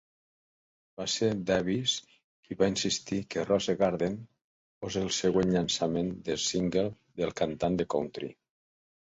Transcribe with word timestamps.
Va 0.99 1.05
ser 1.15 1.27
Davis 1.49 1.97
qui 2.47 2.57
va 2.61 2.69
insistir 2.71 3.19
que 3.35 3.43
"Rose 3.49 3.75
Garden" 3.83 4.15
fos 4.81 4.97
el 5.03 5.13
següent 5.19 5.55
llançament 5.57 6.11
de 6.31 6.39
single 6.49 6.87
del 7.23 7.37
cantant 7.45 7.79
de 7.83 7.89
country. 7.97 8.33